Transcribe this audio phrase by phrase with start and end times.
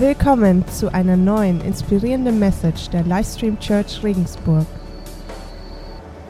[0.00, 4.64] Willkommen zu einer neuen inspirierenden Message der Livestream Church Regensburg.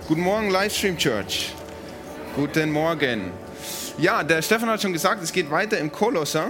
[0.09, 1.53] Guten Morgen, Livestream Church.
[2.35, 3.31] Guten Morgen.
[3.99, 6.47] Ja, der Stefan hat schon gesagt, es geht weiter im Kolosser.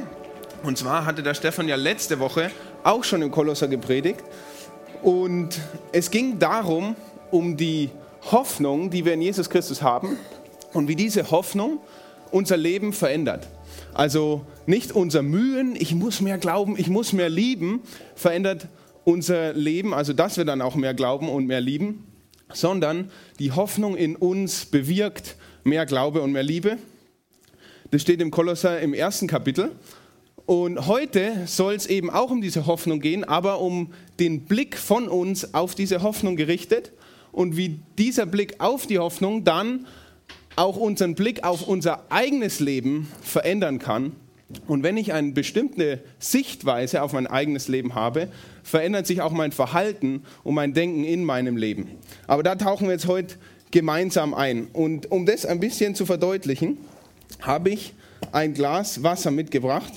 [0.62, 2.52] Und zwar hatte der Stefan ja letzte Woche
[2.84, 4.22] auch schon im Kolosser gepredigt.
[5.02, 5.58] Und
[5.90, 6.94] es ging darum,
[7.32, 7.90] um die
[8.30, 10.16] Hoffnung, die wir in Jesus Christus haben
[10.72, 11.80] und wie diese Hoffnung
[12.30, 13.48] unser Leben verändert.
[13.98, 17.80] Also nicht unser Mühen, ich muss mehr glauben, ich muss mehr lieben,
[18.14, 18.68] verändert
[19.02, 22.06] unser Leben, also dass wir dann auch mehr glauben und mehr lieben,
[22.52, 25.34] sondern die Hoffnung in uns bewirkt
[25.64, 26.78] mehr Glaube und mehr Liebe.
[27.90, 29.72] Das steht im Kolosser im ersten Kapitel.
[30.46, 35.08] Und heute soll es eben auch um diese Hoffnung gehen, aber um den Blick von
[35.08, 36.92] uns auf diese Hoffnung gerichtet
[37.32, 39.88] und wie dieser Blick auf die Hoffnung dann
[40.58, 44.12] auch unseren Blick auf unser eigenes Leben verändern kann.
[44.66, 48.28] Und wenn ich eine bestimmte Sichtweise auf mein eigenes Leben habe,
[48.62, 51.88] verändert sich auch mein Verhalten und mein Denken in meinem Leben.
[52.26, 53.36] Aber da tauchen wir jetzt heute
[53.70, 54.68] gemeinsam ein.
[54.72, 56.78] Und um das ein bisschen zu verdeutlichen,
[57.40, 57.92] habe ich
[58.32, 59.92] ein Glas Wasser mitgebracht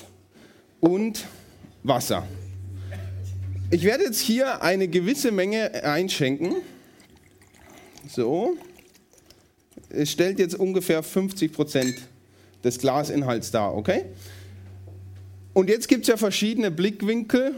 [0.80, 1.24] und
[1.82, 2.26] Wasser.
[3.70, 6.56] Ich werde jetzt hier eine gewisse Menge einschenken.
[8.06, 8.54] So,
[10.04, 11.94] stellt jetzt ungefähr 50 Prozent
[12.64, 14.04] des Glasinhalts dar, okay?
[15.52, 17.54] Und jetzt gibt es ja verschiedene Blickwinkel,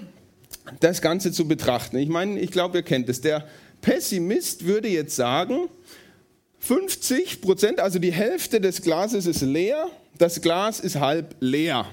[0.81, 1.97] das Ganze zu betrachten.
[1.99, 3.21] Ich meine, ich glaube, ihr kennt es.
[3.21, 3.47] Der
[3.81, 5.69] Pessimist würde jetzt sagen,
[6.61, 11.87] 50 Prozent, also die Hälfte des Glases ist leer, das Glas ist halb leer.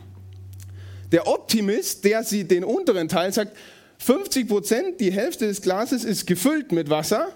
[1.11, 3.57] Der Optimist, der sieht den unteren Teil, sagt,
[3.97, 7.27] 50 Prozent, die Hälfte des Glases ist gefüllt mit Wasser,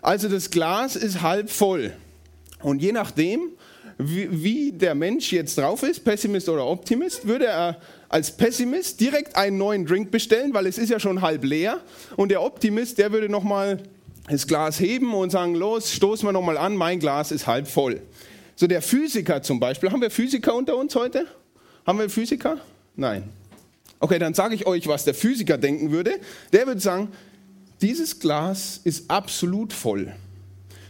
[0.00, 1.92] also das Glas ist halb voll.
[2.62, 3.52] Und je nachdem,
[3.98, 9.36] wie, wie, der Mensch jetzt drauf ist, Pessimist oder Optimist, würde er als Pessimist direkt
[9.36, 11.80] einen neuen Drink bestellen, weil es ist ja schon halb leer.
[12.16, 13.82] Und der Optimist, der würde nochmal
[14.30, 18.00] das Glas heben und sagen, los, stoßen wir nochmal an, mein Glas ist halb voll.
[18.56, 21.26] So der Physiker zum Beispiel, haben wir Physiker unter uns heute?
[21.86, 22.58] Haben wir Physiker?
[22.96, 23.24] Nein.
[24.00, 26.12] Okay, dann sage ich euch, was der Physiker denken würde.
[26.52, 27.08] Der würde sagen,
[27.80, 30.12] dieses Glas ist absolut voll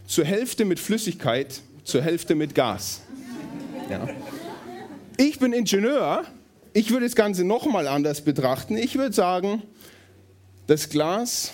[0.08, 3.02] zur Hälfte mit Flüssigkeit, zur Hälfte mit Gas.
[3.88, 4.08] Ja.
[5.18, 6.24] Ich bin Ingenieur,
[6.72, 8.76] ich würde das Ganze nochmal anders betrachten.
[8.76, 9.62] Ich würde sagen,
[10.66, 11.52] das Glas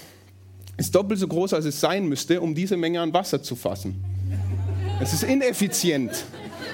[0.76, 4.02] ist doppelt so groß, als es sein müsste, um diese Menge an Wasser zu fassen.
[5.00, 6.24] Es ist ineffizient.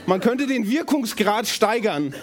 [0.07, 2.15] Man könnte den Wirkungsgrad steigern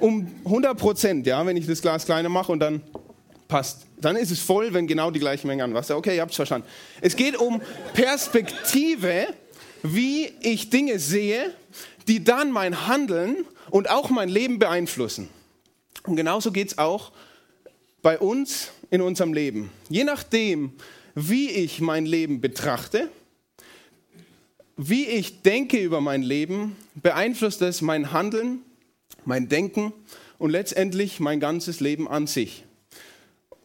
[0.00, 2.82] um 100 Prozent, ja, wenn ich das Glas kleiner mache und dann
[3.54, 3.86] passt.
[4.00, 5.96] Dann ist es voll, wenn genau die gleiche Menge an Wasser.
[5.96, 6.66] Okay, ihr habt es verstanden.
[7.00, 9.28] Es geht um Perspektive,
[9.84, 11.54] wie ich Dinge sehe,
[12.08, 15.28] die dann mein Handeln und auch mein Leben beeinflussen.
[16.02, 17.12] Und genauso geht es auch
[18.02, 19.70] bei uns in unserem Leben.
[19.88, 20.72] Je nachdem,
[21.14, 23.08] wie ich mein Leben betrachte,
[24.76, 28.62] wie ich denke über mein Leben, beeinflusst es mein Handeln,
[29.24, 29.92] mein Denken
[30.38, 32.63] und letztendlich mein ganzes Leben an sich.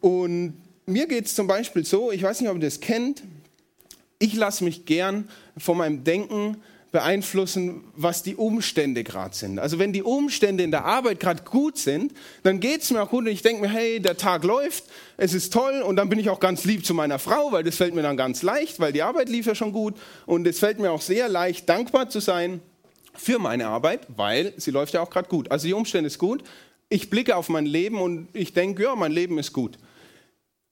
[0.02, 0.54] Und
[0.86, 3.24] mir geht es zum Beispiel so, ich weiß nicht, ob ihr das kennt,
[4.20, 6.58] ich lasse mich gern von meinem Denken
[6.92, 9.59] beeinflussen, was die Umstände gerade sind.
[9.59, 13.09] Also wenn die Umstände in der Arbeit gerade gut sind, dann geht es mir auch
[13.09, 16.18] gut und ich denke mir, hey, der Tag läuft, es ist toll und dann bin
[16.18, 18.92] ich auch ganz lieb zu meiner Frau, weil das fällt mir dann ganz leicht, weil
[18.92, 19.96] die Arbeit lief ja schon gut
[20.26, 22.59] und es fällt mir auch sehr leicht, dankbar zu sein
[23.14, 25.52] für meine Arbeit, weil sie läuft ja auch gerade gut.
[25.52, 26.44] Also die Umstände ist gut,
[26.90, 29.78] ich blicke auf mein Leben und ich denke, ja, mein Leben ist gut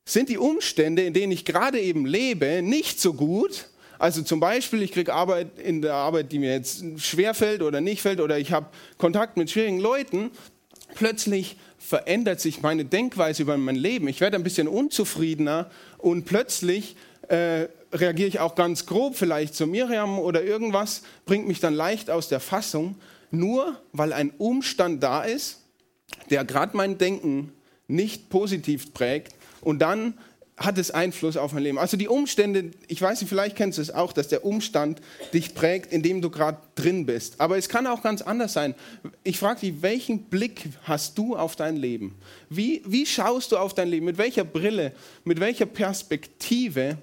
[0.08, 3.68] sind die Umstände, in denen ich gerade eben lebe, nicht so gut.
[4.00, 7.82] Also zum Beispiel, ich kriege Arbeit in der Arbeit, die mir jetzt schwer fällt oder
[7.82, 10.32] nicht fällt, oder ich habe Kontakt mit schwierigen Leuten.
[10.96, 14.08] Plötzlich verändert sich meine Denkweise über mein Leben.
[14.08, 16.96] Ich werde ein bisschen unzufriedener und plötzlich
[17.28, 22.10] äh, reagiere ich auch ganz grob vielleicht zu Miriam oder irgendwas, bringt mich dann leicht
[22.10, 22.96] aus der Fassung,
[23.30, 25.64] nur weil ein Umstand da ist,
[26.30, 27.52] der gerade mein Denken
[27.88, 30.14] nicht positiv prägt und dann
[30.58, 31.78] hat es Einfluss auf mein Leben.
[31.78, 35.02] Also die Umstände, ich weiß nicht, vielleicht kennst du es auch, dass der Umstand
[35.32, 37.40] dich prägt, in dem du gerade drin bist.
[37.40, 38.74] Aber es kann auch ganz anders sein.
[39.24, 42.16] Ich frage dich, welchen Blick hast du auf dein Leben?
[42.50, 44.08] Wie, wie schaust du auf dein Leben?
[44.08, 44.94] Mit welcher Brille,
[45.24, 46.98] mit welcher Perspektive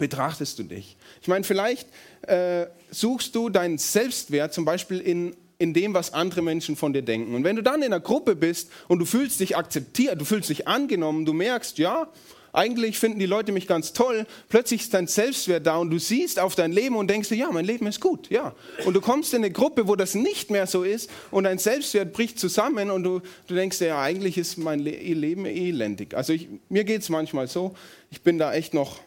[0.00, 0.96] betrachtest du dich?
[1.22, 1.88] Ich meine, vielleicht
[2.22, 7.02] äh, suchst du deinen Selbstwert zum Beispiel in in dem, was andere Menschen von dir
[7.02, 7.34] denken.
[7.34, 10.48] Und wenn du dann in einer Gruppe bist und du fühlst dich akzeptiert, du fühlst
[10.48, 12.08] dich angenommen, du merkst, ja,
[12.54, 14.26] eigentlich finden die Leute mich ganz toll.
[14.48, 17.50] Plötzlich ist dein Selbstwert da und du siehst auf dein Leben und denkst dir, ja,
[17.52, 18.54] mein Leben ist gut, ja.
[18.86, 22.14] Und du kommst in eine Gruppe, wo das nicht mehr so ist und dein Selbstwert
[22.14, 26.14] bricht zusammen und du, du denkst dir, ja, eigentlich ist mein Leben elendig.
[26.14, 27.74] Also ich, mir geht es manchmal so,
[28.10, 28.98] ich bin da echt noch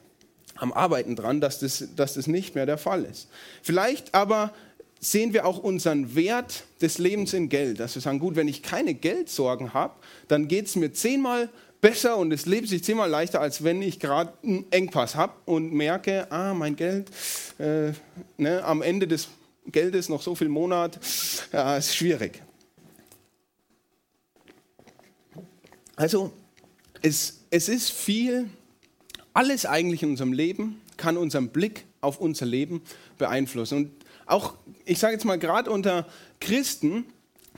[0.55, 3.27] am Arbeiten dran, dass das, dass das nicht mehr der Fall ist.
[3.63, 4.53] Vielleicht aber
[5.03, 7.79] sehen wir auch unseren Wert des Lebens in Geld.
[7.79, 9.95] Dass wir sagen, gut, wenn ich keine Geldsorgen habe,
[10.27, 11.49] dann geht es mir zehnmal
[11.81, 15.73] besser und es lebt sich zehnmal leichter, als wenn ich gerade einen Engpass habe und
[15.73, 17.09] merke, ah, mein Geld,
[17.59, 17.91] äh,
[18.37, 19.27] ne, am Ende des
[19.67, 20.99] Geldes noch so viel Monat,
[21.51, 22.41] ja, ist schwierig.
[25.97, 26.31] Also,
[27.01, 28.49] es, es ist viel,
[29.33, 32.81] alles eigentlich in unserem Leben kann unseren Blick auf unser Leben
[33.17, 33.77] beeinflussen.
[33.77, 34.55] Und auch,
[34.85, 36.07] ich sage jetzt mal, gerade unter
[36.39, 37.05] Christen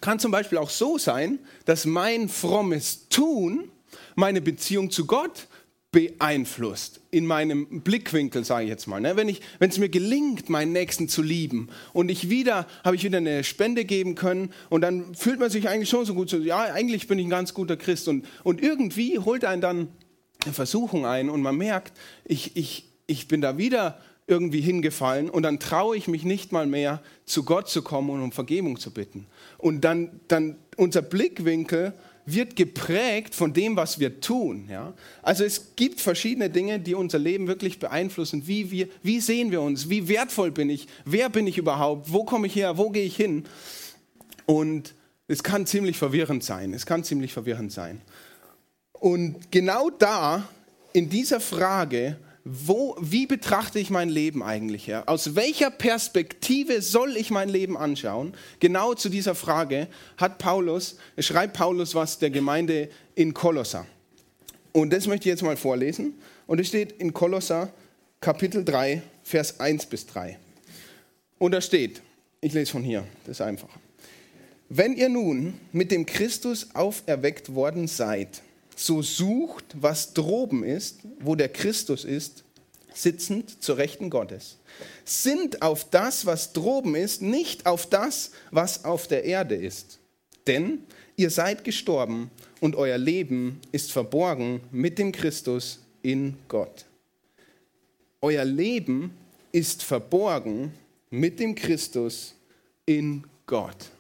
[0.01, 3.69] kann zum Beispiel auch so sein, dass mein frommes Tun
[4.15, 5.47] meine Beziehung zu Gott
[5.95, 8.99] beeinflusst in meinem Blickwinkel, sage ich jetzt mal.
[8.99, 9.15] Ne?
[9.15, 9.29] Wenn,
[9.69, 13.85] es mir gelingt, meinen Nächsten zu lieben und ich wieder, habe ich wieder eine Spende
[13.85, 17.17] geben können und dann fühlt man sich eigentlich schon so gut, so, ja, eigentlich bin
[17.17, 19.87] ich ein ganz guter Christ und, und irgendwie holt einen dann
[20.43, 21.93] eine Versuchung ein und man merkt,
[22.25, 26.65] ich, ich, ich bin da wieder irgendwie hingefallen und dann traue ich mich nicht mal
[26.65, 29.27] mehr, zu Gott zu kommen und um Vergebung zu bitten.
[29.57, 31.93] Und dann, dann unser Blickwinkel
[32.25, 34.67] wird geprägt von dem, was wir tun.
[34.69, 34.93] Ja?
[35.21, 38.47] Also es gibt verschiedene Dinge, die unser Leben wirklich beeinflussen.
[38.47, 39.89] Wie, wir, wie sehen wir uns?
[39.89, 40.87] Wie wertvoll bin ich?
[41.05, 42.11] Wer bin ich überhaupt?
[42.11, 42.77] Wo komme ich her?
[42.77, 43.45] Wo gehe ich hin?
[44.47, 44.95] Und
[45.27, 46.73] es kann ziemlich verwirrend sein.
[46.73, 48.01] Es kann ziemlich verwirrend sein.
[48.93, 50.47] Und genau da,
[50.93, 54.85] in dieser Frage, wo, wie betrachte ich mein Leben eigentlich?
[54.85, 55.03] Ja?
[55.07, 58.35] Aus welcher Perspektive soll ich mein Leben anschauen?
[58.59, 59.87] Genau zu dieser Frage
[60.17, 63.87] hat Paulus, schreibt Paulus was der Gemeinde in Kolosser.
[64.73, 66.13] Und das möchte ich jetzt mal vorlesen.
[66.45, 67.73] Und es steht in Kolosser
[68.21, 70.37] Kapitel 3, Vers 1 bis 3.
[71.39, 72.03] Und da steht,
[72.41, 73.69] ich lese von hier, das ist einfach.
[74.69, 78.43] Wenn ihr nun mit dem Christus auferweckt worden seid,
[78.75, 82.43] so sucht, was droben ist, wo der Christus ist,
[82.93, 84.57] sitzend zur Rechten Gottes.
[85.03, 89.99] Sind auf das, was droben ist, nicht auf das, was auf der Erde ist.
[90.47, 90.79] Denn
[91.15, 92.29] ihr seid gestorben
[92.59, 96.85] und euer Leben ist verborgen mit dem Christus in Gott.
[98.21, 99.11] Euer Leben
[99.51, 100.73] ist verborgen
[101.09, 102.35] mit dem Christus
[102.85, 103.91] in Gott.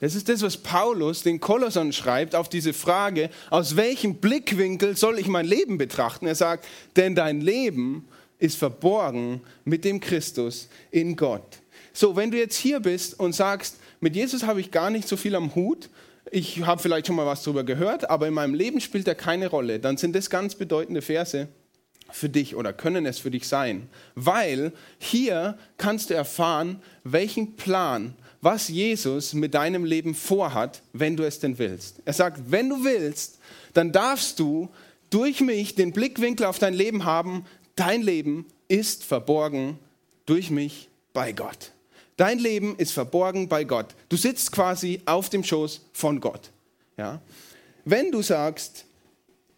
[0.00, 5.18] Das ist das, was Paulus den Kolossern schreibt auf diese Frage, aus welchem Blickwinkel soll
[5.18, 6.26] ich mein Leben betrachten?
[6.26, 6.66] Er sagt,
[6.96, 8.06] denn dein Leben
[8.38, 11.58] ist verborgen mit dem Christus in Gott.
[11.92, 15.16] So, wenn du jetzt hier bist und sagst, mit Jesus habe ich gar nicht so
[15.16, 15.90] viel am Hut,
[16.30, 19.48] ich habe vielleicht schon mal was darüber gehört, aber in meinem Leben spielt er keine
[19.48, 21.48] Rolle, dann sind das ganz bedeutende Verse
[22.10, 28.14] für dich oder können es für dich sein, weil hier kannst du erfahren, welchen Plan
[28.40, 32.00] was Jesus mit deinem Leben vorhat, wenn du es denn willst.
[32.04, 33.38] Er sagt, wenn du willst,
[33.74, 34.68] dann darfst du
[35.10, 37.44] durch mich den Blickwinkel auf dein Leben haben,
[37.76, 39.78] dein Leben ist verborgen
[40.26, 41.72] durch mich bei Gott.
[42.16, 43.94] Dein Leben ist verborgen bei Gott.
[44.08, 46.50] Du sitzt quasi auf dem Schoß von Gott.
[46.96, 47.20] Ja?
[47.84, 48.84] Wenn du sagst,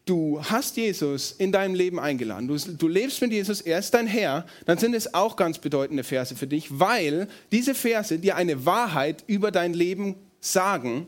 [0.07, 4.07] du hast Jesus in deinem Leben eingeladen, du, du, lebst mit Jesus, er ist dein
[4.07, 8.67] Herr, dann sind es auch ganz bedeutende Verse für dich, weil diese Verse dir eine
[8.67, 11.07] Wahrheit über dein Leben sagen,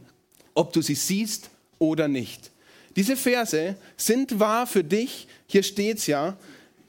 [0.55, 2.51] ob du sie siehst oder nicht.
[2.97, 6.37] Diese Verse sind wahr für dich, hier steht es ja,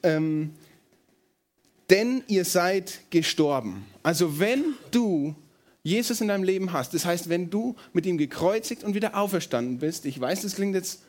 [0.04, 0.52] ähm,
[1.90, 3.86] denn ihr seid gestorben.
[4.04, 5.36] Also wenn du
[5.84, 9.80] Jesus in deinem Leben hast, das heißt, wenn du mit ihm gekreuzigt und wieder auferstanden
[9.80, 11.02] bist, ich weiß, das klingt jetzt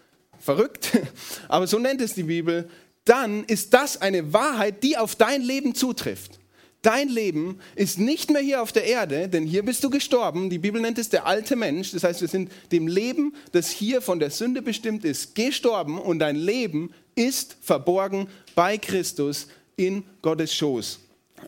[0.44, 0.90] verrückt,
[1.48, 2.68] aber so nennt es die Bibel,
[3.04, 6.38] dann ist das eine Wahrheit, die auf dein Leben zutrifft.
[6.84, 10.50] Dein Leben ist nicht mehr hier auf der Erde, denn hier bist du gestorben.
[10.50, 11.92] Die Bibel nennt es der alte Mensch.
[11.92, 16.18] Das heißt, wir sind dem Leben, das hier von der Sünde bestimmt ist, gestorben und
[16.18, 20.98] dein Leben ist verborgen bei Christus in Gottes Schoß.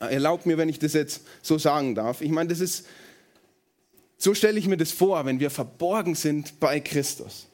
[0.01, 2.23] Erlaubt mir, wenn ich das jetzt so sagen darf.
[2.23, 2.87] Ich meine, das ist,
[4.17, 7.47] so stelle ich mir das vor, wenn wir verborgen sind bei Christus.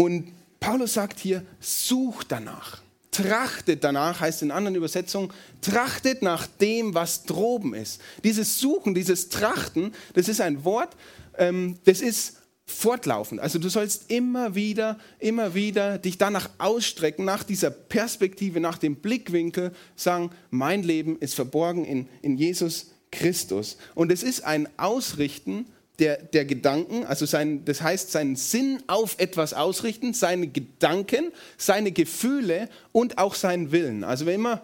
[0.00, 2.80] Und Paulus sagt hier, sucht danach.
[3.10, 5.30] Trachtet danach, heißt in anderen Übersetzungen,
[5.60, 8.00] trachtet nach dem, was droben ist.
[8.24, 10.96] Dieses Suchen, dieses Trachten, das ist ein Wort,
[11.36, 13.42] ähm, das ist fortlaufend.
[13.42, 18.96] Also du sollst immer wieder, immer wieder dich danach ausstrecken, nach dieser Perspektive, nach dem
[18.96, 23.76] Blickwinkel, sagen, mein Leben ist verborgen in, in Jesus Christus.
[23.94, 25.66] Und es ist ein Ausrichten
[26.00, 31.92] der, der Gedanken, also sein, das heißt seinen Sinn auf etwas ausrichten, seine Gedanken, seine
[31.92, 34.02] Gefühle und auch seinen Willen.
[34.02, 34.62] Also wenn immer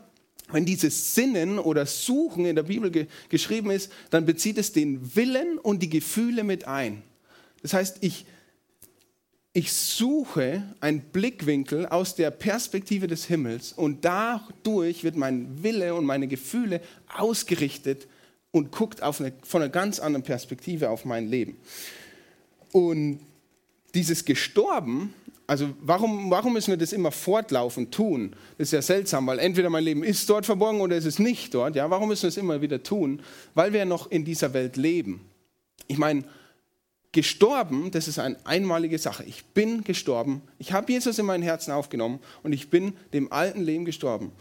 [0.52, 5.16] wenn dieses Sinnen oder Suchen in der Bibel ge geschrieben ist, dann bezieht es den
[5.16, 7.02] Willen und die Gefühle mit ein.
[7.62, 8.26] Das heißt, ich,
[9.52, 16.04] ich suche einen Blickwinkel aus der Perspektive des Himmels und dadurch wird mein Wille und
[16.04, 18.06] meine Gefühle ausgerichtet
[18.56, 21.56] und guckt eine, von einer ganz anderen Perspektive auf mein Leben.
[22.72, 23.20] Und
[23.94, 25.14] dieses Gestorben,
[25.46, 28.34] also warum, warum müssen wir das immer fortlaufend tun?
[28.58, 31.54] Das ist ja seltsam, weil entweder mein Leben ist dort verborgen oder es ist nicht
[31.54, 31.76] dort.
[31.76, 33.22] Ja, warum müssen wir es immer wieder tun?
[33.54, 35.20] Weil wir noch in dieser Welt leben.
[35.86, 36.24] Ich meine,
[37.12, 39.24] gestorben, das ist eine einmalige Sache.
[39.24, 40.42] Ich bin gestorben.
[40.58, 44.32] Ich habe Jesus in mein Herzen aufgenommen und ich bin dem alten Leben gestorben.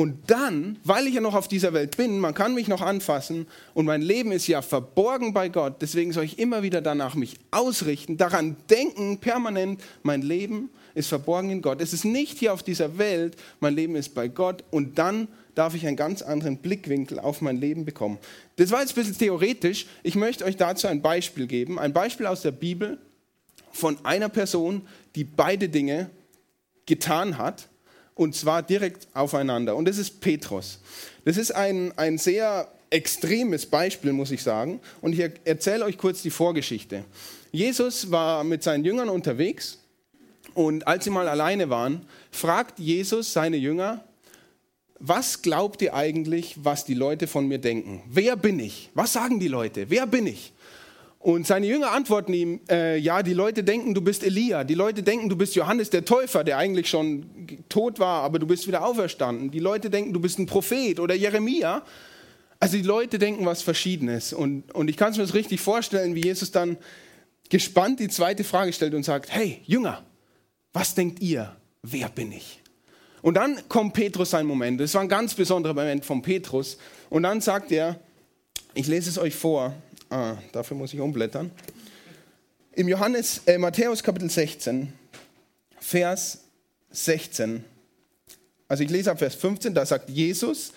[0.00, 3.46] Und dann, weil ich ja noch auf dieser Welt bin, man kann mich noch anfassen
[3.74, 7.36] und mein Leben ist ja verborgen bei Gott, deswegen soll ich immer wieder danach mich
[7.50, 11.82] ausrichten, daran denken, permanent, mein Leben ist verborgen in Gott.
[11.82, 15.74] Es ist nicht hier auf dieser Welt, mein Leben ist bei Gott und dann darf
[15.74, 18.16] ich einen ganz anderen Blickwinkel auf mein Leben bekommen.
[18.56, 19.84] Das war jetzt ein bisschen theoretisch.
[20.02, 21.78] Ich möchte euch dazu ein Beispiel geben.
[21.78, 22.96] Ein Beispiel aus der Bibel
[23.70, 24.80] von einer Person,
[25.14, 26.08] die beide Dinge
[26.86, 27.68] getan hat.
[28.20, 29.74] Und zwar direkt aufeinander.
[29.74, 30.78] Und das ist Petrus.
[31.24, 34.78] Das ist ein, ein sehr extremes Beispiel, muss ich sagen.
[35.00, 37.04] Und ich erzähle euch kurz die Vorgeschichte.
[37.50, 39.78] Jesus war mit seinen Jüngern unterwegs.
[40.52, 44.04] Und als sie mal alleine waren, fragt Jesus seine Jünger,
[44.98, 48.02] was glaubt ihr eigentlich, was die Leute von mir denken?
[48.06, 48.90] Wer bin ich?
[48.92, 49.88] Was sagen die Leute?
[49.88, 50.52] Wer bin ich?
[51.20, 54.64] Und seine Jünger antworten ihm, äh, ja, die Leute denken, du bist Elia.
[54.64, 58.46] Die Leute denken, du bist Johannes der Täufer, der eigentlich schon tot war, aber du
[58.46, 59.50] bist wieder auferstanden.
[59.50, 61.82] Die Leute denken, du bist ein Prophet oder Jeremia.
[62.58, 64.32] Also die Leute denken was Verschiedenes.
[64.32, 66.78] Und, und ich kann es mir das richtig vorstellen, wie Jesus dann
[67.50, 70.02] gespannt die zweite Frage stellt und sagt, hey, Jünger,
[70.72, 71.54] was denkt ihr?
[71.82, 72.62] Wer bin ich?
[73.20, 74.80] Und dann kommt Petrus sein Moment.
[74.80, 76.78] Das war ein ganz besonderer Moment von Petrus.
[77.10, 78.00] Und dann sagt er,
[78.72, 79.74] ich lese es euch vor.
[80.12, 81.52] Ah, dafür muss ich umblättern.
[82.72, 84.92] Im Johannes, äh, Matthäus Kapitel 16,
[85.78, 86.40] Vers
[86.90, 87.64] 16.
[88.66, 90.72] Also ich lese ab Vers 15, da sagt Jesus,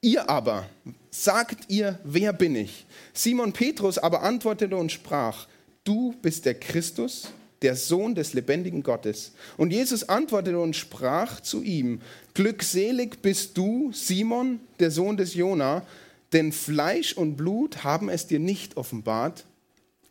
[0.00, 0.70] ihr aber,
[1.10, 2.86] sagt ihr, wer bin ich?
[3.12, 5.48] Simon Petrus aber antwortete und sprach,
[5.84, 7.28] du bist der Christus,
[7.60, 9.32] der Sohn des lebendigen Gottes.
[9.58, 12.00] Und Jesus antwortete und sprach zu ihm,
[12.32, 15.82] Glückselig bist du, Simon, der Sohn des Jona,
[16.32, 19.46] denn Fleisch und Blut haben es dir nicht offenbart,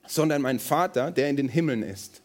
[0.07, 2.21] sondern mein Vater, der in den Himmeln ist.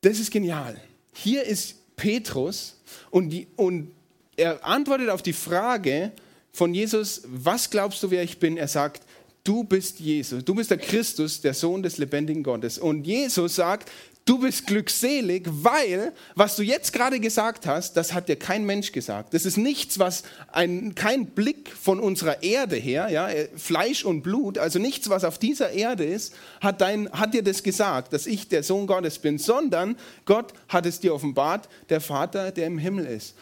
[0.00, 0.80] Das ist genial.
[1.12, 3.90] Hier ist Petrus und, die, und
[4.36, 6.12] er antwortet auf die Frage
[6.52, 8.56] von Jesus, was glaubst du, wer ich bin?
[8.56, 9.02] Er sagt,
[9.44, 12.78] du bist Jesus, du bist der Christus, der Sohn des lebendigen Gottes.
[12.78, 13.90] Und Jesus sagt,
[14.24, 18.92] du bist glückselig, weil was du jetzt gerade gesagt hast, das hat dir kein Mensch
[18.92, 19.34] gesagt.
[19.34, 24.58] Das ist nichts, was ein, kein Blick von unserer Erde her, ja, Fleisch und Blut,
[24.58, 28.48] also nichts, was auf dieser Erde ist, hat, dein, hat dir das gesagt, dass ich
[28.48, 33.06] der Sohn Gottes bin, sondern Gott hat es dir offenbart, der Vater, der im Himmel
[33.06, 33.34] ist.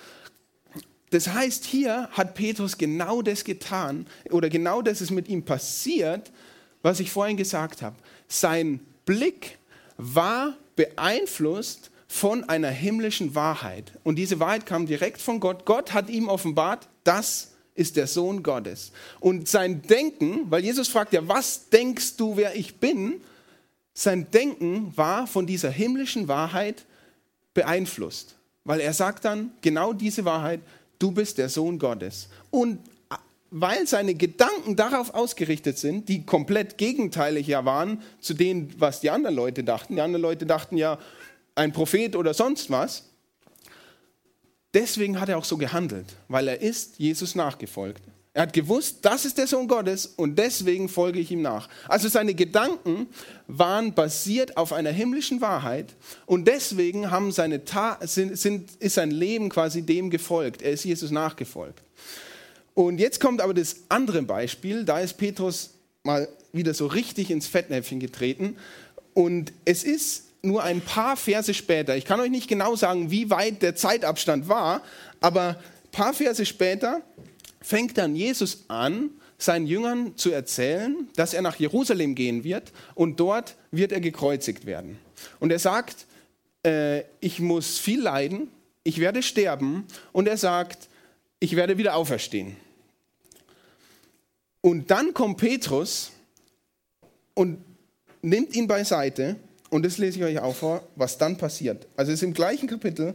[1.10, 6.32] Das heißt, hier hat Petrus genau das getan oder genau das ist mit ihm passiert,
[6.80, 7.96] was ich vorhin gesagt habe.
[8.28, 9.58] Sein Blick
[9.98, 13.92] war beeinflusst von einer himmlischen Wahrheit.
[14.04, 15.64] Und diese Wahrheit kam direkt von Gott.
[15.64, 18.92] Gott hat ihm offenbart, das ist der Sohn Gottes.
[19.20, 23.22] Und sein Denken, weil Jesus fragt ja, was denkst du, wer ich bin?
[23.94, 26.84] Sein Denken war von dieser himmlischen Wahrheit
[27.54, 28.36] beeinflusst.
[28.64, 30.60] Weil er sagt dann genau diese Wahrheit,
[30.98, 32.28] du bist der Sohn Gottes.
[32.50, 32.78] Und
[33.54, 39.10] weil seine Gedanken darauf ausgerichtet sind, die komplett gegenteilig ja waren zu dem, was die
[39.10, 39.94] anderen Leute dachten.
[39.94, 40.98] Die anderen Leute dachten ja,
[41.54, 43.04] ein Prophet oder sonst was.
[44.72, 48.02] Deswegen hat er auch so gehandelt, weil er ist Jesus nachgefolgt.
[48.32, 51.68] Er hat gewusst, das ist der Sohn Gottes und deswegen folge ich ihm nach.
[51.86, 53.06] Also seine Gedanken
[53.46, 55.94] waren basiert auf einer himmlischen Wahrheit
[56.24, 60.62] und deswegen haben seine Ta sind, sind, ist sein Leben quasi dem gefolgt.
[60.62, 61.82] Er ist Jesus nachgefolgt.
[62.74, 64.84] Und jetzt kommt aber das andere Beispiel.
[64.84, 65.70] Da ist Petrus
[66.04, 68.56] mal wieder so richtig ins Fettnäpfchen getreten
[69.14, 71.96] und es ist nur ein paar Verse später.
[71.96, 74.82] Ich kann euch nicht genau sagen, wie weit der Zeitabstand war,
[75.20, 77.02] aber ein paar Verse später
[77.60, 83.18] fängt dann Jesus an, seinen Jüngern zu erzählen, dass er nach Jerusalem gehen wird und
[83.18, 84.98] dort wird er gekreuzigt werden.
[85.40, 86.06] Und er sagt,
[86.64, 88.48] äh, ich muss viel leiden,
[88.84, 90.88] ich werde sterben und er sagt,
[91.42, 92.56] ich werde wieder auferstehen.
[94.60, 96.12] Und dann kommt Petrus
[97.34, 97.58] und
[98.22, 99.34] nimmt ihn beiseite.
[99.68, 101.88] Und das lese ich euch auch vor, was dann passiert.
[101.96, 103.14] Also es ist im gleichen Kapitel,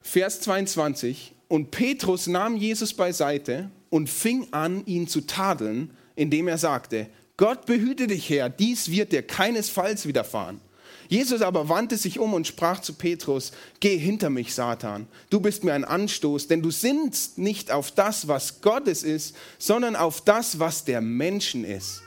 [0.00, 1.32] Vers 22.
[1.46, 7.66] Und Petrus nahm Jesus beiseite und fing an, ihn zu tadeln, indem er sagte, Gott
[7.66, 10.60] behüte dich, Herr, dies wird dir keinesfalls widerfahren.
[11.10, 13.50] Jesus aber wandte sich um und sprach zu Petrus,
[13.80, 18.28] geh hinter mich, Satan, du bist mir ein Anstoß, denn du sinnst nicht auf das,
[18.28, 22.02] was Gottes ist, sondern auf das, was der Menschen ist.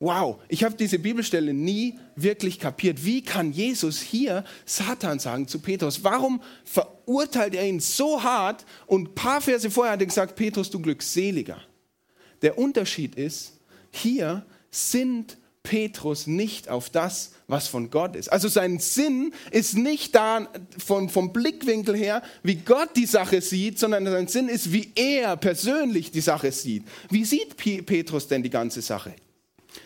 [0.00, 3.06] Wow, ich habe diese Bibelstelle nie wirklich kapiert.
[3.06, 6.04] Wie kann Jesus hier Satan sagen zu Petrus?
[6.04, 8.66] Warum verurteilt er ihn so hart?
[8.86, 11.62] Und ein paar Verse vorher hat er gesagt, Petrus, du Glückseliger.
[12.42, 13.54] Der Unterschied ist,
[13.90, 18.32] hier sind Petrus nicht auf das, was von Gott ist.
[18.32, 20.48] Also sein Sinn ist nicht da
[20.78, 25.36] von, vom Blickwinkel her, wie Gott die Sache sieht, sondern sein Sinn ist, wie er
[25.36, 26.84] persönlich die Sache sieht.
[27.10, 29.14] Wie sieht Petrus denn die ganze Sache?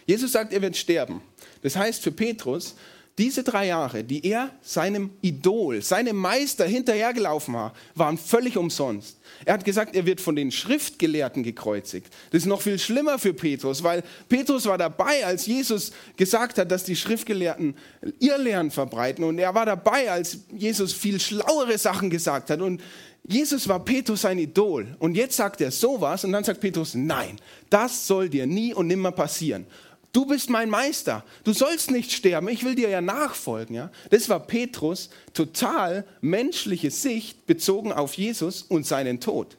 [0.06, 1.20] Jesus sagt, er wird sterben.
[1.62, 2.76] Das heißt für Petrus,
[3.18, 9.18] diese drei Jahre, die er seinem Idol, seinem Meister hinterhergelaufen war, waren völlig umsonst.
[9.44, 12.06] Er hat gesagt, er wird von den Schriftgelehrten gekreuzigt.
[12.30, 16.70] Das ist noch viel schlimmer für Petrus, weil Petrus war dabei, als Jesus gesagt hat,
[16.70, 17.76] dass die Schriftgelehrten
[18.18, 19.24] ihr Lehren verbreiten.
[19.24, 22.62] Und er war dabei, als Jesus viel schlauere Sachen gesagt hat.
[22.62, 22.80] Und
[23.24, 24.96] Jesus war Petrus sein Idol.
[24.98, 27.36] Und jetzt sagt er sowas und dann sagt Petrus, nein,
[27.68, 29.66] das soll dir nie und nimmer passieren.
[30.12, 31.24] Du bist mein Meister.
[31.42, 32.48] Du sollst nicht sterben.
[32.48, 33.74] Ich will dir ja nachfolgen.
[33.74, 33.90] Ja?
[34.10, 39.56] Das war Petrus total menschliche Sicht bezogen auf Jesus und seinen Tod.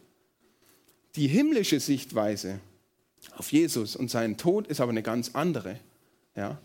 [1.16, 2.60] Die himmlische Sichtweise
[3.36, 5.80] auf Jesus und seinen Tod ist aber eine ganz andere.
[6.36, 6.60] Ja?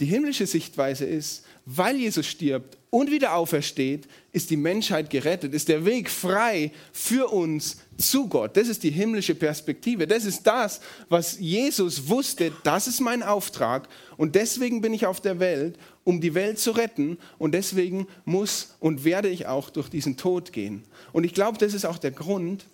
[0.00, 5.68] Die himmlische Sichtweise ist, weil Jesus stirbt und wieder aufersteht, ist die Menschheit gerettet, ist
[5.68, 8.56] der Weg frei für uns zu Gott.
[8.56, 10.06] Das ist die himmlische Perspektive.
[10.06, 15.20] Das ist das, was Jesus wusste, das ist mein Auftrag und deswegen bin ich auf
[15.20, 19.88] der Welt, um die Welt zu retten und deswegen muss und werde ich auch durch
[19.88, 20.84] diesen Tod gehen.
[21.12, 22.66] Und ich glaube, das ist auch der Grund,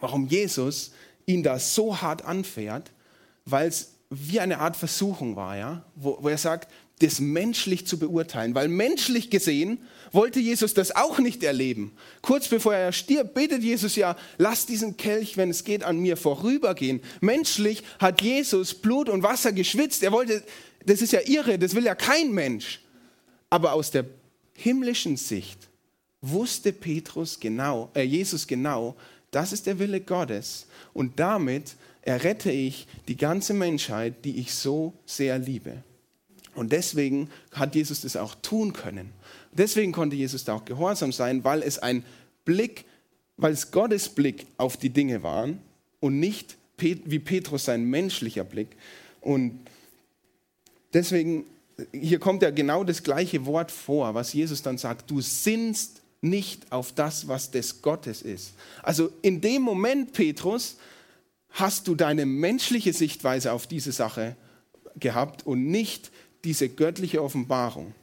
[0.00, 0.90] warum Jesus
[1.26, 2.90] ihn da so hart anfährt,
[3.44, 5.84] weil es wie eine Art Versuchung war, ja?
[5.94, 6.68] wo, wo er sagt,
[7.00, 9.80] das menschlich zu beurteilen, weil menschlich gesehen
[10.12, 11.92] wollte Jesus das auch nicht erleben.
[12.22, 16.16] Kurz bevor er stirbt, betet Jesus ja, lass diesen Kelch, wenn es geht, an mir
[16.16, 17.02] vorübergehen.
[17.20, 20.02] Menschlich hat Jesus Blut und Wasser geschwitzt.
[20.02, 20.42] Er wollte,
[20.86, 22.80] das ist ja irre, das will ja kein Mensch.
[23.50, 24.06] Aber aus der
[24.54, 25.68] himmlischen Sicht
[26.22, 28.96] wusste Petrus genau, äh, Jesus genau,
[29.30, 30.66] das ist der Wille Gottes.
[30.94, 35.82] Und damit errette ich die ganze Menschheit, die ich so sehr liebe.
[36.54, 39.12] Und deswegen hat Jesus das auch tun können.
[39.52, 42.04] Deswegen konnte Jesus da auch gehorsam sein, weil es ein
[42.44, 42.84] Blick,
[43.36, 45.48] weil es Gottes Blick auf die Dinge war
[46.00, 48.68] und nicht wie Petrus sein menschlicher Blick.
[49.20, 49.60] Und
[50.94, 51.44] deswegen,
[51.92, 56.70] hier kommt ja genau das gleiche Wort vor, was Jesus dann sagt, du sinnst nicht
[56.70, 58.52] auf das, was des Gottes ist.
[58.82, 60.76] Also in dem Moment, Petrus,
[61.56, 64.36] hast du deine menschliche Sichtweise auf diese Sache
[65.00, 66.10] gehabt und nicht
[66.44, 67.94] diese göttliche Offenbarung.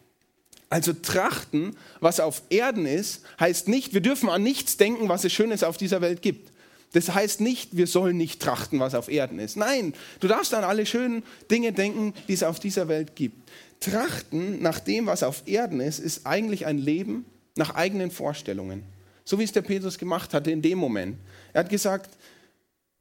[0.70, 5.32] Also trachten, was auf Erden ist, heißt nicht, wir dürfen an nichts denken, was es
[5.32, 6.52] Schönes auf dieser Welt gibt.
[6.94, 9.56] Das heißt nicht, wir sollen nicht trachten, was auf Erden ist.
[9.56, 13.52] Nein, du darfst an alle schönen Dinge denken, die es auf dieser Welt gibt.
[13.80, 18.84] Trachten nach dem, was auf Erden ist, ist eigentlich ein Leben nach eigenen Vorstellungen.
[19.26, 21.18] So wie es der Petrus gemacht hatte in dem Moment.
[21.54, 22.18] Er hat gesagt,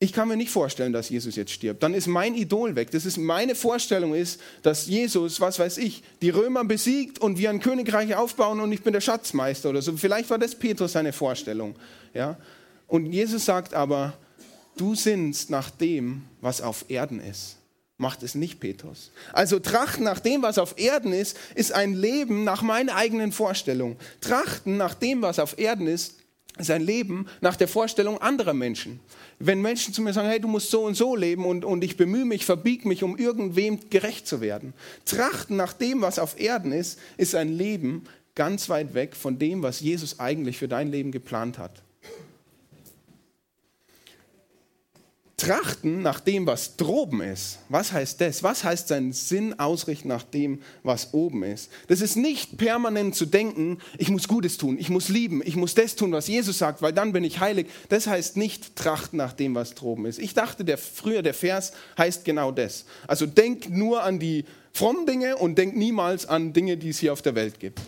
[0.02, 1.80] ich kann mir nicht vorstellen, dass Jesus jetzt stirbt.
[1.84, 2.90] Dann ist mein Idol weg.
[2.90, 7.50] Das ist meine Vorstellung ist, dass Jesus, was weiß ich, die Römer besiegt und wir
[7.50, 9.96] ein Königreich aufbauen und ich bin der Schatzmeister oder so.
[9.96, 11.76] Vielleicht war das Petrus seine Vorstellung.
[12.14, 12.36] Ja?
[12.88, 14.14] Und Jesus sagt aber,
[14.76, 17.58] du sinnst nach dem, was auf Erden ist.
[17.96, 19.12] Macht es nicht Petrus.
[19.32, 23.96] Also trachten nach dem, was auf Erden ist, ist ein Leben nach meiner eigenen Vorstellung.
[24.20, 26.16] Trachten nach dem, was auf Erden ist,
[26.58, 29.00] sein Leben nach der Vorstellung anderer Menschen.
[29.38, 31.96] Wenn Menschen zu mir sagen, hey, du musst so und so leben und, und ich
[31.96, 34.74] bemühe mich, verbieg mich, um irgendwem gerecht zu werden.
[35.04, 39.62] Trachten nach dem, was auf Erden ist, ist ein Leben ganz weit weg von dem,
[39.62, 41.82] was Jesus eigentlich für dein Leben geplant hat.
[45.42, 47.58] Trachten nach dem, was droben ist.
[47.68, 48.44] Was heißt das?
[48.44, 51.68] Was heißt sein Sinn ausrichten nach dem, was oben ist?
[51.88, 55.74] Das ist nicht permanent zu denken, ich muss Gutes tun, ich muss lieben, ich muss
[55.74, 57.66] das tun, was Jesus sagt, weil dann bin ich heilig.
[57.88, 60.20] Das heißt nicht trachten nach dem, was droben ist.
[60.20, 62.84] Ich dachte, der, früher der Vers heißt genau das.
[63.08, 67.12] Also denk nur an die frommen Dinge und denk niemals an Dinge, die es hier
[67.12, 67.80] auf der Welt gibt.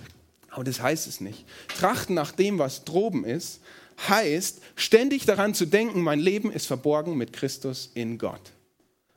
[0.55, 1.47] Aber das heißt es nicht.
[1.77, 3.61] Trachten nach dem, was droben ist,
[4.09, 8.53] heißt, ständig daran zu denken, mein Leben ist verborgen mit Christus in Gott.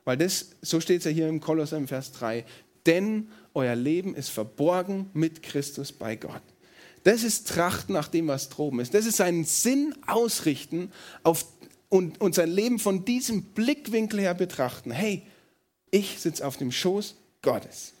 [0.04, 2.44] Weil das, so steht es ja hier im Kolosser im Vers 3,
[2.86, 6.42] denn euer Leben ist verborgen mit Christus bei Gott.
[7.04, 8.92] Das ist Trachten nach dem, was droben ist.
[8.92, 10.90] Das ist seinen Sinn ausrichten
[11.22, 11.44] auf,
[11.88, 14.90] und, und sein Leben von diesem Blickwinkel her betrachten.
[14.90, 15.22] Hey,
[15.92, 17.92] ich sitze auf dem Schoß Gottes.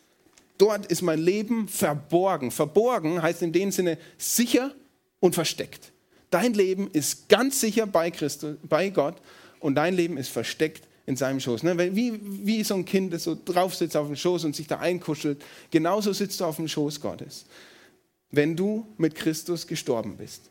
[0.58, 2.50] Dort ist mein Leben verborgen.
[2.50, 4.74] Verborgen heißt in dem Sinne sicher
[5.20, 5.92] und versteckt.
[6.30, 9.16] Dein Leben ist ganz sicher bei Christus, bei Gott
[9.60, 11.62] und dein Leben ist versteckt in seinem Schoß.
[11.62, 11.96] Ne?
[11.96, 14.78] Wie, wie so ein Kind, das so drauf sitzt auf dem Schoß und sich da
[14.78, 17.46] einkuschelt, genauso sitzt du auf dem Schoß Gottes,
[18.30, 20.50] wenn du mit Christus gestorben bist.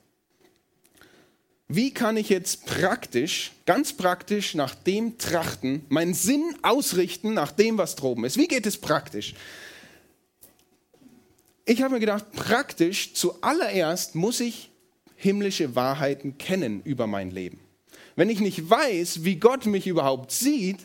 [1.67, 7.77] Wie kann ich jetzt praktisch, ganz praktisch nach dem trachten, meinen Sinn ausrichten nach dem,
[7.77, 8.37] was droben ist?
[8.37, 9.35] Wie geht es praktisch?
[11.69, 14.71] Ich habe mir gedacht, praktisch zuallererst muss ich
[15.17, 17.60] himmlische Wahrheiten kennen über mein Leben.
[18.15, 20.80] Wenn ich nicht weiß, wie Gott mich überhaupt sieht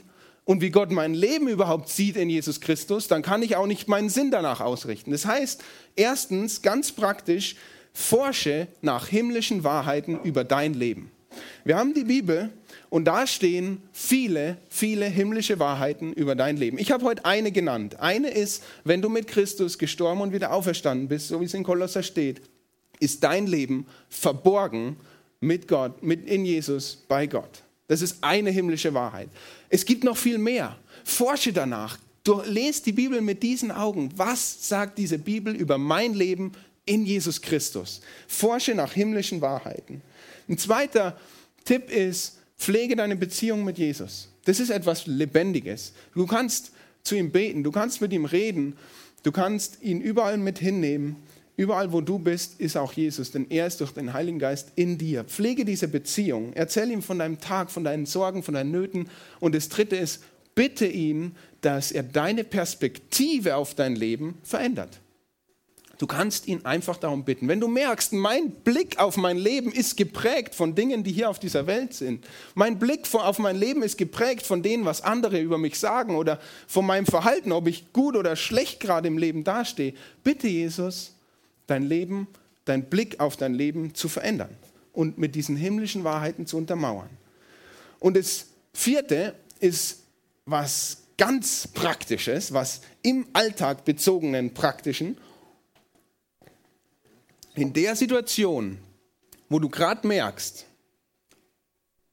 [0.44, 3.86] und wie Gott mein Leben überhaupt sieht in Jesus Christus, dann kann ich auch nicht
[3.86, 5.12] meinen Sinn danach ausrichten.
[5.12, 5.62] Das heißt,
[5.94, 7.54] erstens, ganz praktisch,
[7.92, 11.12] forsche nach himmlischen Wahrheiten über dein Leben.
[11.64, 12.50] Wir haben die Bibel
[12.90, 16.78] und da stehen viele, viele himmlische Wahrheiten über dein Leben.
[16.78, 18.00] Ich habe heute eine genannt.
[18.00, 21.64] Eine ist, wenn du mit Christus gestorben und wieder auferstanden bist, so wie es in
[21.64, 22.42] Kolosser steht,
[23.00, 24.96] ist dein Leben verborgen
[25.40, 27.62] mit Gott, mit in Jesus, bei Gott.
[27.88, 29.28] Das ist eine himmlische Wahrheit.
[29.68, 30.76] Es gibt noch viel mehr.
[31.04, 31.98] Forsche danach.
[32.24, 34.10] Du lest die Bibel mit diesen Augen.
[34.16, 36.52] Was sagt diese Bibel über mein Leben
[36.84, 38.00] in Jesus Christus.
[38.26, 40.02] Forsche nach himmlischen Wahrheiten.
[40.48, 41.16] Ein zweiter
[41.64, 44.28] Tipp ist, pflege deine Beziehung mit Jesus.
[44.44, 45.92] Das ist etwas Lebendiges.
[46.14, 48.76] Du kannst zu ihm beten, du kannst mit ihm reden,
[49.22, 51.16] du kannst ihn überall mit hinnehmen.
[51.56, 54.96] Überall, wo du bist, ist auch Jesus, denn er ist durch den Heiligen Geist in
[54.96, 55.24] dir.
[55.24, 56.52] Pflege diese Beziehung.
[56.54, 59.08] Erzähl ihm von deinem Tag, von deinen Sorgen, von deinen Nöten.
[59.38, 60.22] Und das Dritte ist,
[60.54, 65.00] bitte ihn, dass er deine Perspektive auf dein Leben verändert.
[66.02, 67.46] Du kannst ihn einfach darum bitten.
[67.46, 71.38] Wenn du merkst, mein Blick auf mein Leben ist geprägt von Dingen, die hier auf
[71.38, 72.26] dieser Welt sind.
[72.56, 76.40] Mein Blick auf mein Leben ist geprägt von dem, was andere über mich sagen oder
[76.66, 79.94] von meinem Verhalten, ob ich gut oder schlecht gerade im Leben dastehe.
[80.24, 81.14] Bitte Jesus,
[81.68, 82.26] dein Leben,
[82.64, 84.50] dein Blick auf dein Leben zu verändern
[84.92, 87.10] und mit diesen himmlischen Wahrheiten zu untermauern.
[88.00, 90.02] Und das vierte ist
[90.46, 95.16] was ganz Praktisches, was im Alltag bezogenen Praktischen
[97.54, 98.78] in der Situation,
[99.48, 100.66] wo du gerade merkst,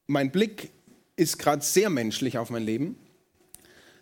[0.07, 0.71] mein Blick
[1.15, 2.97] ist gerade sehr menschlich auf mein Leben,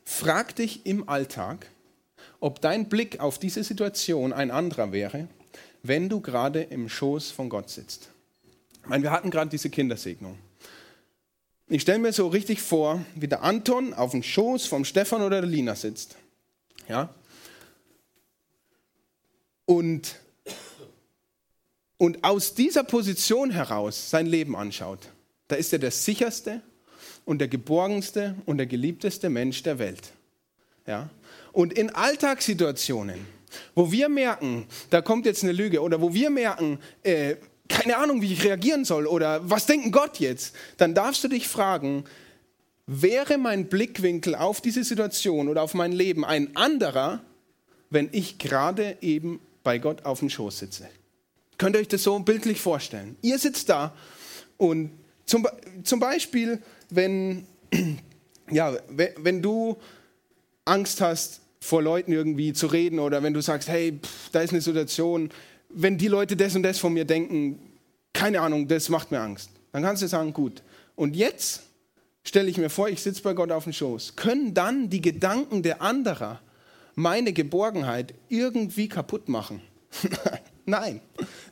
[0.03, 1.69] frag dich im Alltag,
[2.39, 5.27] ob dein Blick auf diese Situation ein anderer wäre,
[5.83, 8.09] wenn du gerade im Schoß von Gott sitzt.
[8.83, 10.37] Ich meine, wir hatten gerade diese Kindersegnung.
[11.67, 15.41] Ich stelle mir so richtig vor, wie der Anton auf dem Schoß vom Stefan oder
[15.41, 16.15] der Lina sitzt.
[16.87, 17.13] Ja?
[19.65, 20.15] Und
[21.97, 24.99] und aus dieser Position heraus sein Leben anschaut,
[25.47, 26.61] da ist er der sicherste
[27.25, 30.11] und der geborgenste und der geliebteste Mensch der Welt.
[30.85, 31.09] Ja?
[31.51, 33.19] Und in Alltagssituationen,
[33.75, 37.35] wo wir merken, da kommt jetzt eine Lüge oder wo wir merken, äh,
[37.67, 41.47] keine Ahnung, wie ich reagieren soll oder was denkt Gott jetzt, dann darfst du dich
[41.47, 42.05] fragen,
[42.85, 47.21] wäre mein Blickwinkel auf diese Situation oder auf mein Leben ein anderer,
[47.89, 50.87] wenn ich gerade eben bei Gott auf dem Schoß sitze?
[51.57, 53.15] Könnt ihr euch das so bildlich vorstellen?
[53.21, 53.93] Ihr sitzt da
[54.57, 54.91] und
[55.25, 55.47] zum,
[55.83, 57.45] zum Beispiel, wenn,
[58.51, 59.77] ja, wenn du
[60.65, 64.51] Angst hast, vor Leuten irgendwie zu reden oder wenn du sagst, hey, pff, da ist
[64.51, 65.29] eine Situation,
[65.69, 67.59] wenn die Leute das und das von mir denken,
[68.13, 69.49] keine Ahnung, das macht mir Angst.
[69.71, 70.63] Dann kannst du sagen, gut.
[70.95, 71.63] Und jetzt
[72.23, 74.15] stelle ich mir vor, ich sitze bei Gott auf dem Schoß.
[74.15, 76.41] Können dann die Gedanken der anderer
[76.95, 79.61] meine Geborgenheit irgendwie kaputt machen?
[80.69, 80.99] Nein,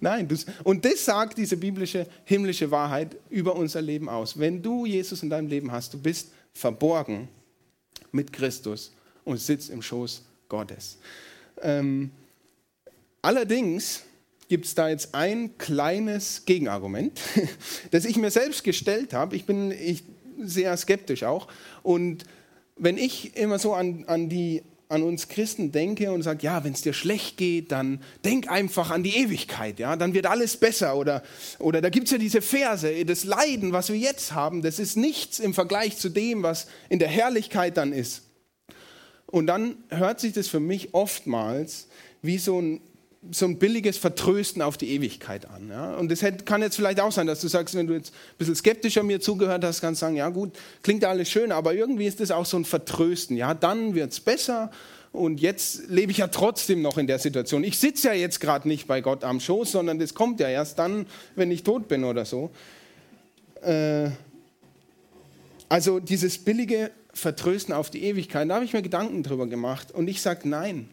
[0.01, 0.27] nein.
[0.65, 4.37] Und das sagt diese biblische, himmlische Wahrheit über unser Leben aus.
[4.37, 7.29] Wenn du Jesus in deinem Leben hast, du bist verborgen
[8.11, 10.97] mit Christus und sitzt im Schoß Gottes.
[11.61, 12.11] Ähm,
[13.21, 14.03] allerdings
[14.49, 17.17] gibt es da jetzt ein kleines Gegenargument,
[17.91, 19.37] das ich mir selbst gestellt habe.
[19.37, 20.03] Ich bin ich,
[20.39, 21.47] sehr skeptisch auch.
[21.83, 22.25] Und
[22.75, 26.73] wenn ich immer so an, an die an uns Christen denke und sage, ja, wenn
[26.73, 30.95] es dir schlecht geht, dann denk einfach an die Ewigkeit, ja, dann wird alles besser.
[30.95, 31.23] Oder,
[31.59, 34.95] oder da gibt es ja diese Verse, das Leiden, was wir jetzt haben, das ist
[34.95, 38.23] nichts im Vergleich zu dem, was in der Herrlichkeit dann ist.
[39.25, 41.87] Und dann hört sich das für mich oftmals
[42.21, 42.81] wie so ein,
[43.31, 45.69] so ein billiges Vertrösten auf die Ewigkeit an.
[45.69, 45.95] Ja?
[45.95, 48.55] Und das kann jetzt vielleicht auch sein, dass du sagst, wenn du jetzt ein bisschen
[48.55, 50.51] skeptischer mir zugehört hast, kannst du sagen, ja gut,
[50.83, 53.37] klingt alles schön, aber irgendwie ist das auch so ein Vertrösten.
[53.37, 54.71] Ja, dann wird es besser
[55.11, 57.63] und jetzt lebe ich ja trotzdem noch in der Situation.
[57.63, 60.77] Ich sitze ja jetzt gerade nicht bei Gott am Schoß, sondern das kommt ja erst
[60.79, 62.51] dann, wenn ich tot bin oder so.
[63.61, 64.09] Äh,
[65.69, 70.07] also dieses billige Vertrösten auf die Ewigkeit, da habe ich mir Gedanken drüber gemacht und
[70.07, 70.89] ich sage nein.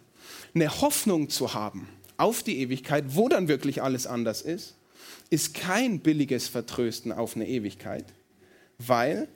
[0.54, 1.88] Eine Hoffnung zu haben
[2.22, 4.76] auf die Ewigkeit, wo dann wirklich alles anders ist,
[5.28, 8.04] ist kein billiges Vertrösten auf eine Ewigkeit,
[8.78, 9.28] weil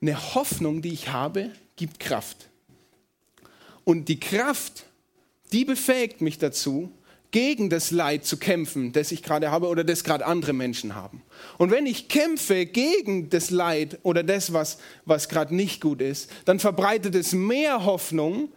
[0.00, 2.48] eine Hoffnung, die ich habe, gibt Kraft.
[3.84, 4.86] Und die Kraft,
[5.52, 6.90] die befähigt mich dazu,
[7.32, 11.22] gegen das Leid zu kämpfen, das ich gerade habe oder das gerade andere Menschen haben.
[11.58, 16.30] Und wenn ich kämpfe gegen das Leid oder das, was, was gerade nicht gut ist,
[16.46, 18.48] dann verbreitet es mehr Hoffnung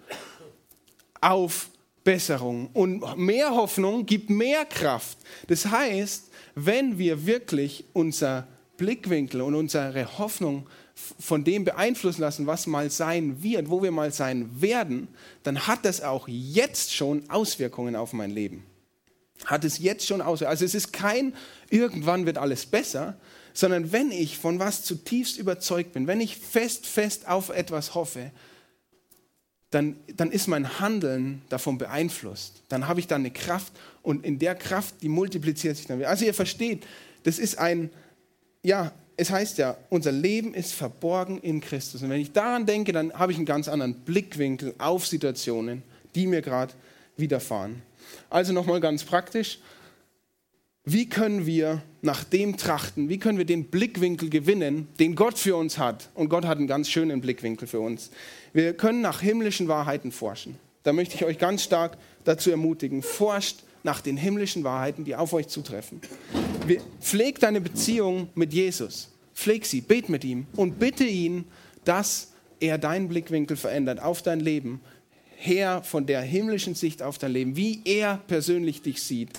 [1.20, 1.70] auf
[2.10, 2.72] Besserung.
[2.74, 5.20] Und mehr Hoffnung gibt mehr Kraft.
[5.46, 10.68] Das heißt, wenn wir wirklich unser Blickwinkel und unsere Hoffnung
[11.20, 15.08] von dem beeinflussen lassen, was mal sein wird, wo wir mal sein werden,
[15.44, 18.66] dann hat das auch jetzt schon Auswirkungen auf mein Leben.
[19.46, 20.50] Hat es jetzt schon Auswirkungen.
[20.50, 21.36] Also es ist kein,
[21.70, 23.20] irgendwann wird alles besser,
[23.54, 28.32] sondern wenn ich von was zutiefst überzeugt bin, wenn ich fest, fest auf etwas hoffe,
[29.72, 32.64] dann, dann ist mein Handeln davon beeinflusst.
[32.70, 36.10] Dann habe ich da eine Kraft und in der Kraft, die multipliziert sich dann wieder.
[36.10, 36.86] Also ihr versteht,
[37.24, 37.92] das ist ein,
[38.64, 42.02] ja, es heißt ja, unser Leben ist verborgen in Christus.
[42.02, 45.84] Und wenn ich daran denke, dann habe ich einen ganz anderen Blickwinkel auf Situationen,
[46.16, 46.74] die mir gerade
[47.18, 47.82] widerfahren.
[48.30, 49.60] Also nochmal ganz praktisch,
[50.86, 53.10] wie können wir nach dem trachten?
[53.10, 56.10] Wie können wir den Blickwinkel gewinnen, den Gott für uns hat?
[56.14, 58.12] Und Gott hat einen ganz schönen Blickwinkel für uns.
[58.54, 60.58] Wir können nach himmlischen Wahrheiten forschen.
[60.84, 63.02] Da möchte ich euch ganz stark dazu ermutigen.
[63.02, 66.02] Forscht nach den himmlischen Wahrheiten, die auf euch zutreffen.
[67.02, 69.10] Pflegt deine Beziehung mit Jesus.
[69.34, 71.46] Pfleg sie, bet mit ihm und bitte ihn,
[71.86, 74.82] dass er deinen Blickwinkel verändert auf dein Leben,
[75.38, 79.30] her von der himmlischen Sicht auf dein Leben, wie er persönlich dich sieht.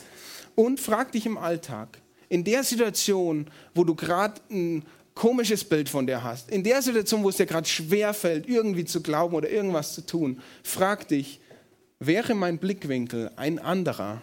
[0.54, 1.98] Und frag dich im Alltag,
[2.30, 7.22] in der Situation, wo du gerade ein komisches Bild von dir hast, in der Situation,
[7.22, 11.40] wo es dir gerade schwer fällt, irgendwie zu glauben oder irgendwas zu tun, frag dich,
[11.98, 14.22] wäre mein Blickwinkel ein anderer,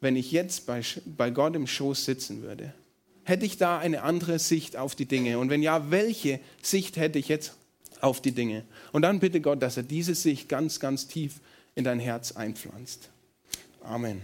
[0.00, 2.74] wenn ich jetzt bei, bei Gott im Schoß sitzen würde?
[3.24, 5.38] Hätte ich da eine andere Sicht auf die Dinge?
[5.38, 7.54] Und wenn ja, welche Sicht hätte ich jetzt
[8.00, 8.64] auf die Dinge?
[8.92, 11.40] Und dann bitte Gott, dass er diese Sicht ganz, ganz tief
[11.74, 13.08] in dein Herz einpflanzt.
[13.82, 14.20] Amen.